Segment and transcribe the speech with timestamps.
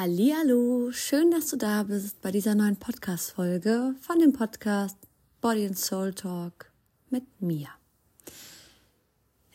[0.00, 4.96] Hallo, schön, dass du da bist bei dieser neuen Podcast Folge von dem Podcast
[5.40, 6.70] Body and Soul Talk
[7.10, 7.66] mit mir.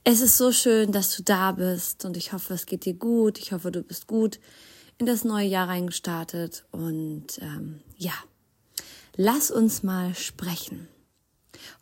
[0.03, 3.37] Es ist so schön, dass du da bist und ich hoffe, es geht dir gut.
[3.37, 4.41] Ich hoffe, du bist gut
[4.97, 8.15] in das neue Jahr reingestartet und ähm, ja,
[9.15, 10.89] lass uns mal sprechen.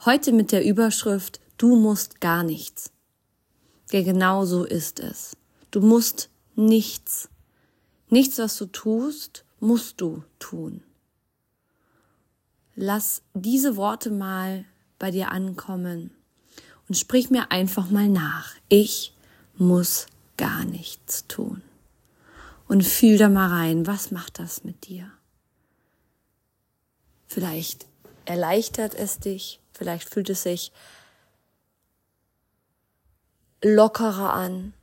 [0.05, 2.91] Heute mit der Überschrift Du musst gar nichts.
[3.91, 5.35] Ja, genau so ist es.
[5.71, 7.30] Du musst nichts
[8.11, 10.83] Nichts, was du tust, musst du tun.
[12.75, 14.65] Lass diese Worte mal
[14.99, 16.11] bei dir ankommen
[16.89, 18.53] und sprich mir einfach mal nach.
[18.67, 19.15] Ich
[19.55, 21.61] muss gar nichts tun.
[22.67, 25.09] Und fühl da mal rein, was macht das mit dir?
[27.27, 27.85] Vielleicht
[28.25, 30.73] erleichtert es dich, vielleicht fühlt es sich
[33.63, 34.73] lockerer an,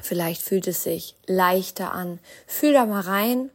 [0.00, 2.18] Vielleicht fühlt es sich leichter an.
[2.46, 3.50] Fühl da mal rein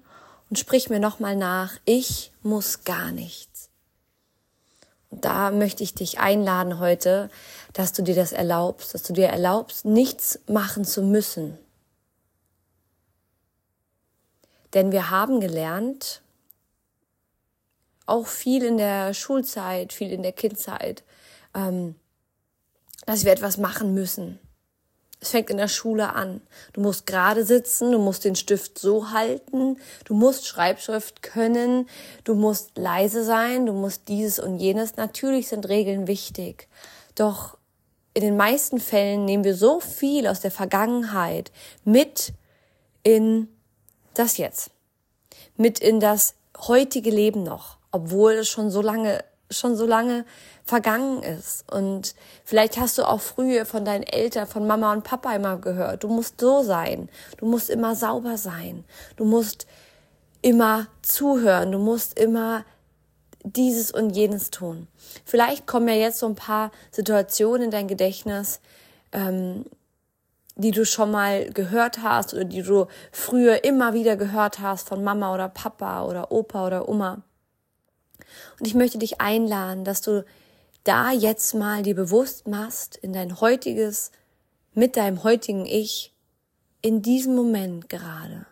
[0.49, 1.73] und sprich mir nochmal nach.
[1.85, 3.69] Ich muss gar nichts.
[5.09, 7.29] Und da möchte ich dich einladen heute,
[7.73, 11.57] dass du dir das erlaubst, dass du dir erlaubst, nichts machen zu müssen.
[14.73, 16.21] Denn wir haben gelernt,
[18.05, 21.03] auch viel in der Schulzeit, viel in der Kindzeit,
[21.55, 21.95] ähm,
[23.05, 24.39] dass wir etwas machen müssen.
[25.21, 26.41] Es fängt in der Schule an.
[26.71, 31.89] Du musst gerade sitzen, du musst den Stift so halten, du musst Schreibschrift können,
[32.23, 34.95] du musst leise sein, du musst dieses und jenes.
[34.95, 36.69] Natürlich sind Regeln wichtig.
[37.15, 37.57] Doch
[38.13, 41.51] in den meisten Fällen nehmen wir so viel aus der Vergangenheit
[41.83, 42.33] mit
[43.03, 43.49] in
[44.13, 44.71] das Jetzt,
[45.57, 50.25] mit in das heutige Leben noch, obwohl es schon so lange schon so lange
[50.63, 51.71] vergangen ist.
[51.71, 56.03] Und vielleicht hast du auch früher von deinen Eltern, von Mama und Papa immer gehört,
[56.03, 58.83] du musst so sein, du musst immer sauber sein,
[59.15, 59.67] du musst
[60.41, 62.63] immer zuhören, du musst immer
[63.43, 64.87] dieses und jenes tun.
[65.25, 68.59] Vielleicht kommen ja jetzt so ein paar Situationen in dein Gedächtnis,
[69.11, 69.65] ähm,
[70.55, 75.03] die du schon mal gehört hast oder die du früher immer wieder gehört hast von
[75.03, 77.21] Mama oder Papa oder Opa oder Oma.
[78.59, 80.25] Und ich möchte dich einladen, dass du
[80.83, 84.11] da jetzt mal dir bewusst machst in dein heutiges,
[84.73, 86.13] mit deinem heutigen Ich,
[86.81, 88.45] in diesem Moment gerade,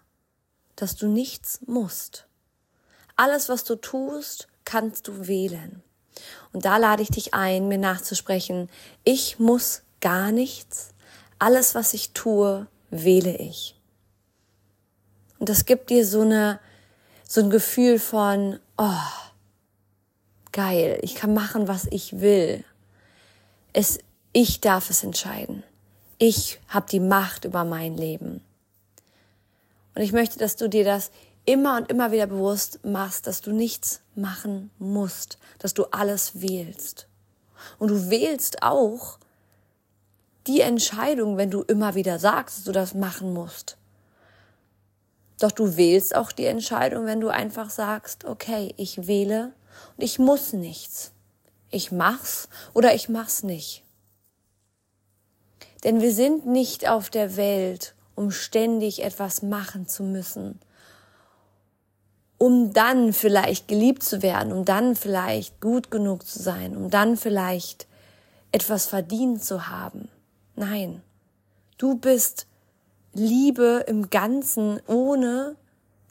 [0.75, 2.27] dass du nichts musst.
[3.15, 5.81] Alles, was du tust, kannst du wählen.
[6.51, 8.69] Und da lade ich dich ein, mir nachzusprechen,
[9.03, 10.93] ich muss gar nichts.
[11.39, 13.79] Alles, was ich tue, wähle ich.
[15.39, 16.59] Und das gibt dir so eine,
[17.27, 18.91] so ein Gefühl von, oh,
[20.57, 22.65] geil, ich kann machen, was ich will.
[23.73, 23.99] Es,
[24.33, 25.61] ich darf es entscheiden.
[26.17, 28.41] Ich habe die Macht über mein Leben.
[29.93, 31.11] Und ich möchte, dass du dir das
[31.45, 37.07] immer und immer wieder bewusst machst, dass du nichts machen musst, dass du alles wählst.
[37.77, 39.19] Und du wählst auch
[40.47, 43.77] die Entscheidung, wenn du immer wieder sagst, dass du das machen musst.
[45.39, 49.53] Doch du wählst auch die Entscheidung, wenn du einfach sagst, okay, ich wähle
[49.95, 51.11] und ich muss nichts.
[51.69, 53.83] Ich mach's oder ich mach's nicht.
[55.83, 60.59] Denn wir sind nicht auf der Welt, um ständig etwas machen zu müssen,
[62.37, 67.17] um dann vielleicht geliebt zu werden, um dann vielleicht gut genug zu sein, um dann
[67.17, 67.87] vielleicht
[68.51, 70.09] etwas verdient zu haben.
[70.55, 71.01] Nein,
[71.77, 72.47] du bist
[73.13, 75.55] Liebe im Ganzen, ohne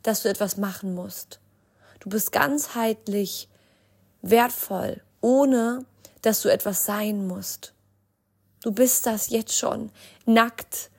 [0.03, 1.41] dass du etwas machen musst.
[2.00, 3.48] Du bist ganzheitlich
[4.31, 5.84] wertvoll, ohne
[6.22, 7.72] dass du etwas sein musst.
[8.62, 9.91] Du bist das jetzt schon,
[10.25, 10.91] nackt,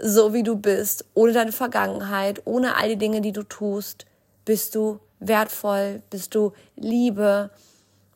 [0.00, 4.06] so wie du bist, ohne deine Vergangenheit, ohne all die Dinge, die du tust,
[4.44, 7.50] bist du wertvoll, bist du Liebe,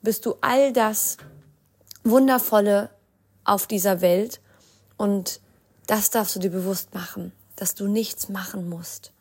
[0.03, 1.17] bist du all das
[2.05, 2.91] Wundervolle
[3.45, 4.41] auf dieser Welt
[4.97, 5.41] und
[5.87, 9.13] das darfst du dir bewusst machen, dass du nichts machen musst.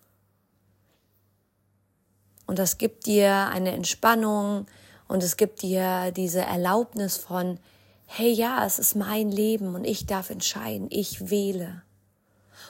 [2.46, 4.68] Und das gibt dir eine Entspannung,
[5.08, 7.60] und es gibt dir diese Erlaubnis von,
[8.06, 11.82] hey ja, es ist mein Leben und ich darf entscheiden, ich wähle.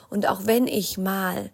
[0.09, 1.51] Und auch wenn ich mal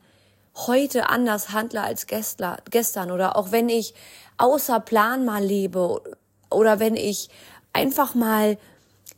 [0.56, 3.94] heute anders handle als gestern oder auch wenn ich
[4.38, 6.02] außer Plan mal lebe
[6.50, 7.30] oder wenn ich
[7.74, 8.58] einfach mal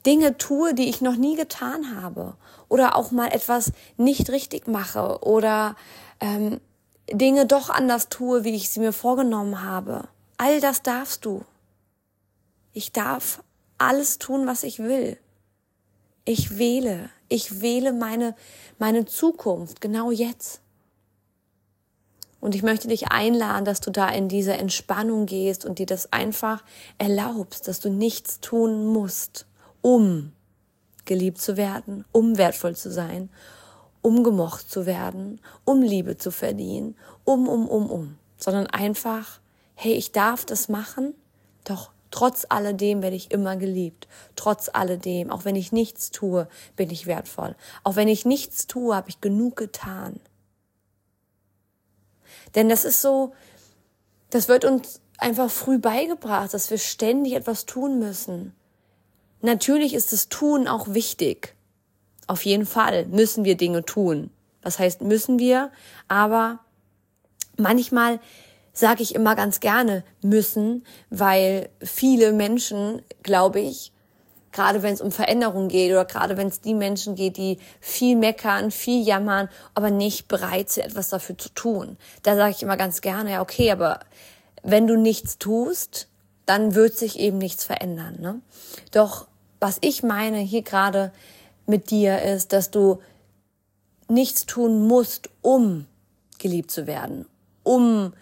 [0.05, 2.35] Dinge tue, die ich noch nie getan habe
[2.69, 5.75] oder auch mal etwas nicht richtig mache oder
[6.19, 6.61] ähm,
[7.11, 10.07] Dinge doch anders tue, wie ich sie mir vorgenommen habe.
[10.37, 11.43] All das darfst du.
[12.75, 13.41] Ich darf
[13.77, 15.17] alles tun, was ich will.
[16.25, 17.09] Ich wähle.
[17.29, 18.35] Ich wähle meine,
[18.79, 20.59] meine Zukunft genau jetzt.
[22.41, 26.11] Und ich möchte dich einladen, dass du da in diese Entspannung gehst und dir das
[26.11, 26.65] einfach
[26.97, 29.45] erlaubst, dass du nichts tun musst,
[29.81, 30.33] um
[31.05, 33.29] geliebt zu werden, um wertvoll zu sein,
[34.01, 39.39] um gemocht zu werden, um Liebe zu verdienen, um, um, um, um, sondern einfach,
[39.75, 41.13] hey, ich darf das machen,
[41.63, 44.07] doch trotz alledem werde ich immer geliebt.
[44.37, 46.47] Trotz alledem, auch wenn ich nichts tue,
[46.77, 47.57] bin ich wertvoll.
[47.83, 50.21] Auch wenn ich nichts tue, habe ich genug getan.
[52.55, 53.33] Denn das ist so,
[54.29, 58.55] das wird uns einfach früh beigebracht, dass wir ständig etwas tun müssen.
[59.41, 61.53] Natürlich ist das Tun auch wichtig.
[62.27, 64.31] Auf jeden Fall müssen wir Dinge tun.
[64.61, 65.69] Was heißt müssen wir?
[66.07, 66.59] Aber
[67.57, 68.21] manchmal
[68.75, 73.91] sage ich immer ganz gerne müssen, weil viele Menschen, glaube ich,
[74.51, 78.15] gerade wenn es um Veränderung geht oder gerade wenn es die Menschen geht, die viel
[78.15, 81.97] meckern, viel jammern, aber nicht bereit sind, etwas dafür zu tun.
[82.23, 84.01] Da sage ich immer ganz gerne, ja, okay, aber
[84.61, 86.07] wenn du nichts tust,
[86.45, 88.17] dann wird sich eben nichts verändern.
[88.19, 88.41] Ne?
[88.91, 89.27] Doch
[89.59, 91.11] was ich meine hier gerade
[91.65, 92.99] mit dir ist, dass du
[94.07, 95.85] nichts tun musst, um
[96.37, 97.25] geliebt zu werden,
[97.63, 98.13] um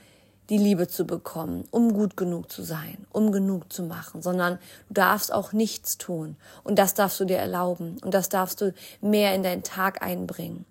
[0.50, 4.60] die Liebe zu bekommen, um gut genug zu sein, um genug zu machen, sondern
[4.90, 6.36] du darfst auch nichts tun.
[6.64, 7.98] Und das darfst du dir erlauben.
[8.04, 10.66] Und das darfst du mehr in deinen Tag einbringen.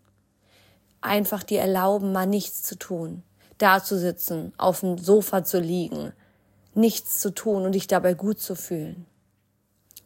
[1.01, 3.23] Einfach dir erlauben, mal nichts zu tun.
[3.59, 6.13] Da zu sitzen, auf dem Sofa zu liegen,
[6.75, 9.07] nichts zu tun und dich dabei gut zu fühlen.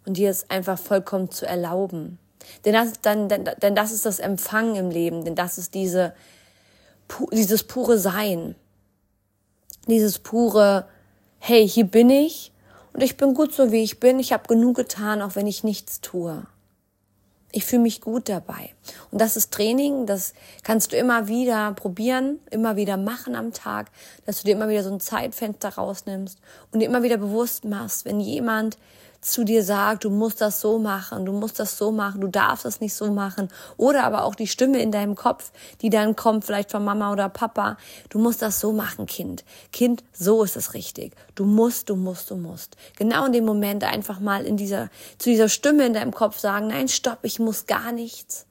[0.07, 2.19] Und dir es einfach vollkommen zu erlauben.
[2.65, 6.15] Denn das, dann, denn, denn das ist das Empfangen im Leben, denn das ist diese,
[7.33, 8.55] dieses pure Sein
[9.87, 10.87] dieses pure,
[11.39, 12.53] hey, hier bin ich
[12.93, 14.19] und ich bin gut so, wie ich bin.
[14.19, 16.47] Ich habe genug getan, auch wenn ich nichts tue.
[17.53, 18.75] Ich fühle mich gut dabei.
[19.11, 23.91] Und das ist Training, das kannst du immer wieder probieren, immer wieder machen am Tag,
[24.27, 26.39] dass du dir immer wieder so ein Zeitfenster rausnimmst
[26.71, 28.77] und dir immer wieder bewusst machst, wenn jemand
[29.21, 32.65] zu dir sagt, du musst das so machen, du musst das so machen, du darfst
[32.65, 33.49] das nicht so machen.
[33.77, 35.53] Oder aber auch die Stimme in deinem Kopf,
[35.83, 37.77] die dann kommt, vielleicht von Mama oder Papa,
[38.09, 39.45] du musst das so machen, Kind.
[39.73, 41.15] Kind, so ist es richtig.
[41.35, 42.77] Du musst, du musst, du musst.
[42.97, 46.69] Genau in dem Moment einfach mal in dieser, zu dieser Stimme in deinem Kopf sagen,
[46.69, 48.47] nein, stopp, ich muss gar nichts.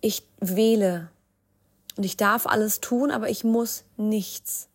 [0.00, 1.10] Ich wähle.
[1.96, 4.68] Und ich darf alles tun, aber ich muss nichts.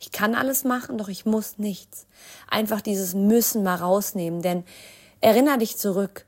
[0.00, 2.06] Ich kann alles machen, doch ich muss nichts.
[2.48, 4.64] Einfach dieses Müssen mal rausnehmen, denn
[5.20, 6.24] erinner dich zurück.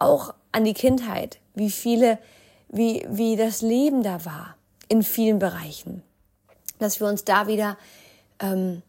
[0.00, 2.18] Auch an die Kindheit, wie viele,
[2.68, 4.56] wie, wie das Leben da war
[4.88, 6.02] in vielen Bereichen.
[6.80, 7.78] Dass wir uns da wieder
[8.40, 8.82] ähm,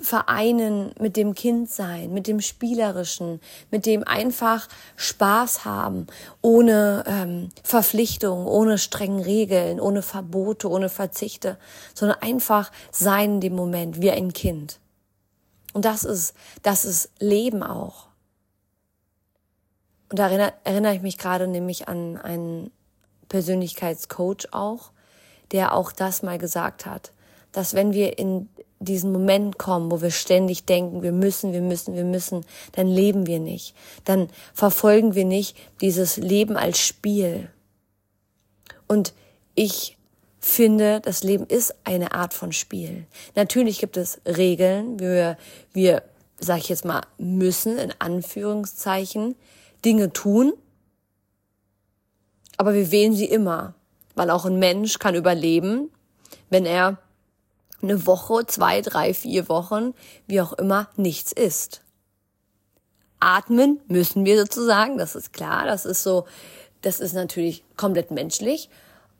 [0.00, 3.40] vereinen mit dem Kindsein, mit dem Spielerischen,
[3.70, 6.06] mit dem einfach Spaß haben,
[6.42, 11.58] ohne ähm, Verpflichtungen, ohne strengen Regeln, ohne Verbote, ohne Verzichte,
[11.92, 14.78] sondern einfach sein in dem Moment wie ein Kind.
[15.72, 18.06] Und das ist, das ist Leben auch.
[20.08, 22.70] Und da erinnere, erinnere ich mich gerade nämlich an einen
[23.28, 24.92] Persönlichkeitscoach auch,
[25.50, 27.12] der auch das mal gesagt hat,
[27.50, 28.48] dass wenn wir in
[28.80, 33.26] diesen Moment kommen, wo wir ständig denken, wir müssen, wir müssen, wir müssen, dann leben
[33.26, 33.74] wir nicht.
[34.04, 37.50] Dann verfolgen wir nicht dieses Leben als Spiel.
[38.86, 39.14] Und
[39.54, 39.96] ich
[40.40, 43.06] finde, das Leben ist eine Art von Spiel.
[43.34, 45.38] Natürlich gibt es Regeln, wir,
[45.72, 46.02] wir,
[46.38, 49.36] sag ich jetzt mal, müssen in Anführungszeichen
[49.84, 50.52] Dinge tun,
[52.56, 53.74] aber wir wählen sie immer,
[54.14, 55.90] weil auch ein Mensch kann überleben,
[56.50, 56.98] wenn er
[57.84, 59.94] eine Woche, zwei, drei, vier Wochen,
[60.26, 61.82] wie auch immer, nichts ist.
[63.20, 66.26] Atmen müssen wir sozusagen, das ist klar, das ist so,
[66.82, 68.68] das ist natürlich komplett menschlich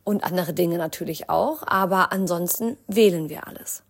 [0.05, 3.83] und andere Dinge natürlich auch, aber ansonsten wählen wir alles.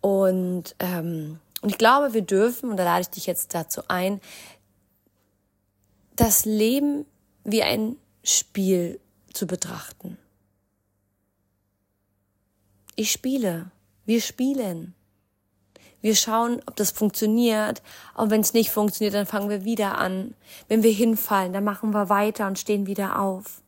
[0.00, 4.20] Und, ähm, und ich glaube, wir dürfen, und da lade ich dich jetzt dazu ein,
[6.16, 7.06] das Leben
[7.44, 9.00] wie ein Spiel
[9.32, 10.18] zu betrachten.
[13.00, 13.70] Ich spiele.
[14.04, 14.92] Wir spielen.
[16.02, 17.80] Wir schauen, ob das funktioniert.
[18.14, 20.34] Und wenn es nicht funktioniert, dann fangen wir wieder an.
[20.68, 23.62] Wenn wir hinfallen, dann machen wir weiter und stehen wieder auf.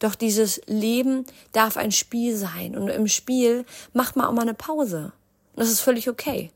[0.00, 2.76] Doch dieses Leben darf ein Spiel sein.
[2.76, 5.12] Und im Spiel macht man auch mal eine Pause.
[5.52, 6.50] Und das ist völlig okay.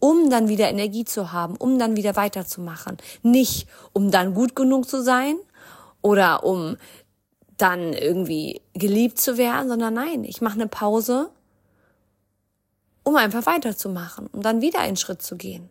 [0.00, 2.96] Um dann wieder Energie zu haben, um dann wieder weiterzumachen.
[3.22, 5.36] Nicht, um dann gut genug zu sein
[6.02, 6.76] oder um
[7.56, 11.30] dann irgendwie geliebt zu werden, sondern nein, ich mache eine Pause,
[13.02, 15.68] um einfach weiterzumachen, um dann wieder einen Schritt zu gehen.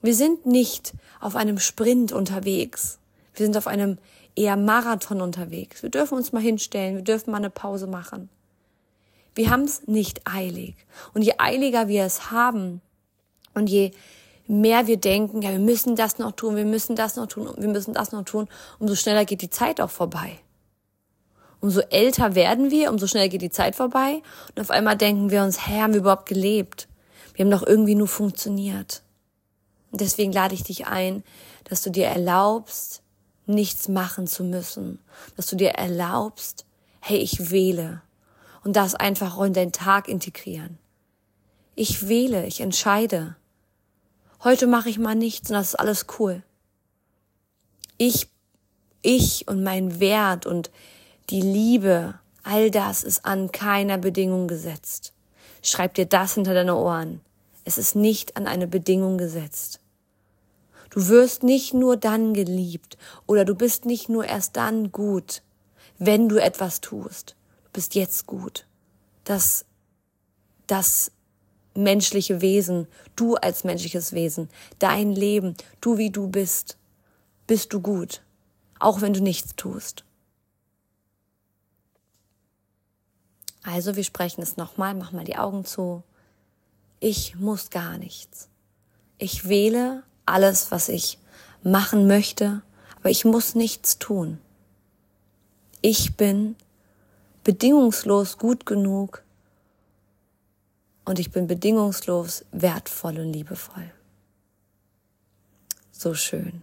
[0.00, 2.98] Wir sind nicht auf einem Sprint unterwegs.
[3.34, 3.98] Wir sind auf einem
[4.34, 5.82] eher Marathon unterwegs.
[5.82, 8.28] Wir dürfen uns mal hinstellen, wir dürfen mal eine Pause machen.
[9.34, 10.74] Wir haben es nicht eilig.
[11.14, 12.80] Und je eiliger wir es haben
[13.54, 13.92] und je
[14.46, 17.68] mehr wir denken, ja, wir müssen das noch tun, wir müssen das noch tun, wir
[17.68, 18.48] müssen das noch tun,
[18.78, 20.38] umso schneller geht die Zeit auch vorbei.
[21.62, 25.44] Umso älter werden wir, umso schneller geht die Zeit vorbei und auf einmal denken wir
[25.44, 26.88] uns, hä, haben wir überhaupt gelebt?
[27.34, 29.02] Wir haben doch irgendwie nur funktioniert.
[29.92, 31.22] Und deswegen lade ich dich ein,
[31.62, 33.02] dass du dir erlaubst,
[33.46, 34.98] nichts machen zu müssen,
[35.36, 36.66] dass du dir erlaubst,
[36.98, 38.02] hey, ich wähle
[38.64, 40.78] und das einfach in deinen Tag integrieren.
[41.76, 43.36] Ich wähle, ich entscheide.
[44.42, 46.42] Heute mache ich mal nichts und das ist alles cool.
[47.98, 48.26] Ich,
[49.00, 50.72] ich und mein Wert und
[51.32, 55.14] die Liebe, all das ist an keiner Bedingung gesetzt.
[55.62, 57.22] Schreib dir das hinter deine Ohren.
[57.64, 59.80] Es ist nicht an eine Bedingung gesetzt.
[60.90, 65.42] Du wirst nicht nur dann geliebt oder du bist nicht nur erst dann gut,
[65.98, 67.34] wenn du etwas tust.
[67.64, 68.66] Du bist jetzt gut.
[69.24, 69.64] Das,
[70.66, 71.12] das
[71.74, 76.76] menschliche Wesen, du als menschliches Wesen, dein Leben, du wie du bist,
[77.46, 78.20] bist du gut,
[78.78, 80.04] auch wenn du nichts tust.
[83.62, 86.02] Also wir sprechen es nochmal, mach mal die Augen zu.
[87.00, 88.48] Ich muss gar nichts.
[89.18, 91.18] Ich wähle alles, was ich
[91.62, 92.62] machen möchte,
[92.96, 94.38] aber ich muss nichts tun.
[95.80, 96.56] Ich bin
[97.44, 99.22] bedingungslos gut genug
[101.04, 103.90] und ich bin bedingungslos wertvoll und liebevoll.
[105.90, 106.62] So schön.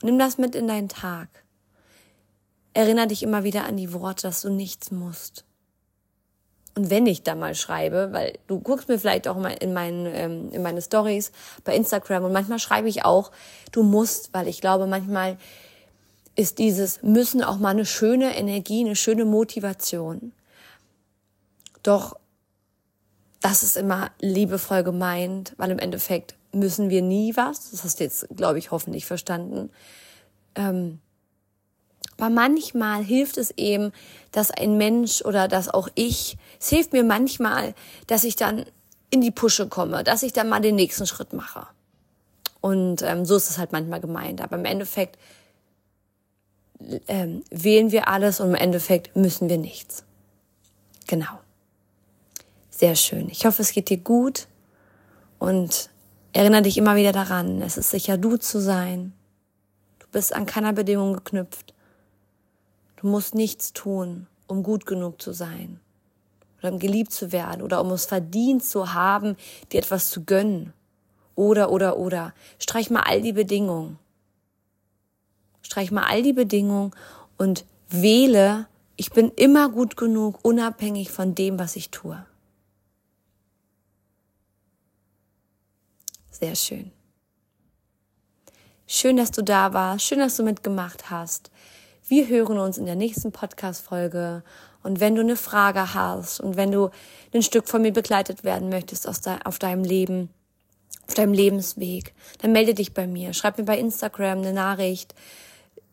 [0.00, 1.28] Und nimm das mit in deinen Tag.
[2.72, 5.44] Erinner dich immer wieder an die Worte, dass du nichts musst.
[6.74, 10.06] Und wenn ich da mal schreibe, weil du guckst mir vielleicht auch mal in, meinen,
[10.06, 11.32] ähm, in meine Stories
[11.64, 13.32] bei Instagram und manchmal schreibe ich auch,
[13.72, 15.38] du musst, weil ich glaube, manchmal
[16.36, 20.32] ist dieses Müssen auch mal eine schöne Energie, eine schöne Motivation.
[21.82, 22.16] Doch
[23.40, 27.70] das ist immer liebevoll gemeint, weil im Endeffekt müssen wir nie was.
[27.70, 29.70] Das hast du jetzt, glaube ich, hoffentlich verstanden.
[30.54, 31.00] Ähm,
[32.18, 33.92] aber manchmal hilft es eben,
[34.32, 37.74] dass ein Mensch oder dass auch ich, es hilft mir manchmal,
[38.08, 38.66] dass ich dann
[39.10, 41.66] in die Pusche komme, dass ich dann mal den nächsten Schritt mache.
[42.60, 44.42] Und ähm, so ist es halt manchmal gemeint.
[44.42, 45.16] Aber im Endeffekt
[47.06, 50.04] ähm, wählen wir alles und im Endeffekt müssen wir nichts.
[51.06, 51.38] Genau.
[52.70, 53.28] Sehr schön.
[53.30, 54.48] Ich hoffe, es geht dir gut
[55.38, 55.88] und
[56.32, 59.12] erinnere dich immer wieder daran, es ist sicher du zu sein.
[60.00, 61.74] Du bist an keiner Bedingung geknüpft.
[63.00, 65.80] Du musst nichts tun, um gut genug zu sein
[66.58, 69.36] oder um geliebt zu werden oder um es verdient zu haben,
[69.70, 70.72] dir etwas zu gönnen.
[71.36, 72.34] Oder, oder, oder.
[72.58, 73.98] Streich mal all die Bedingungen.
[75.62, 76.90] Streich mal all die Bedingungen
[77.36, 82.26] und wähle, ich bin immer gut genug, unabhängig von dem, was ich tue.
[86.32, 86.90] Sehr schön.
[88.88, 90.04] Schön, dass du da warst.
[90.04, 91.52] Schön, dass du mitgemacht hast.
[92.08, 94.42] Wir hören uns in der nächsten Podcast-Folge.
[94.82, 96.88] Und wenn du eine Frage hast und wenn du
[97.34, 100.30] ein Stück von mir begleitet werden möchtest auf deinem Leben,
[101.06, 103.34] auf deinem Lebensweg, dann melde dich bei mir.
[103.34, 105.14] Schreib mir bei Instagram eine Nachricht.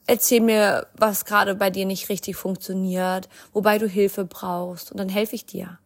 [0.07, 4.91] Erzähl mir, was gerade bei dir nicht richtig funktioniert, wobei du Hilfe brauchst.
[4.91, 5.79] Und dann helfe ich dir.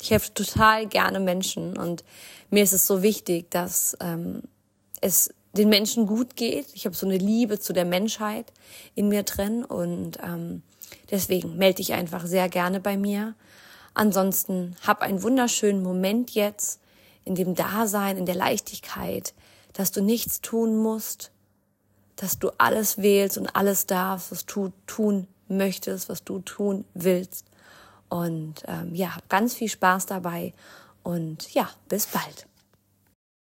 [0.00, 2.04] Ich helfe total gerne Menschen und
[2.48, 4.42] mir ist es so wichtig, dass ähm,
[5.02, 6.66] es den Menschen gut geht.
[6.74, 8.52] Ich habe so eine Liebe zu der Menschheit
[8.94, 10.62] in mir drin und ähm,
[11.10, 13.34] deswegen melde ich einfach sehr gerne bei mir.
[13.94, 16.80] Ansonsten hab einen wunderschönen Moment jetzt
[17.24, 19.34] in dem Dasein, in der Leichtigkeit,
[19.72, 21.32] dass du nichts tun musst,
[22.16, 27.46] dass du alles wählst und alles darfst, was du tun möchtest, was du tun willst.
[28.08, 30.54] Und ähm, ja, hab ganz viel Spaß dabei
[31.02, 32.46] und ja, bis bald.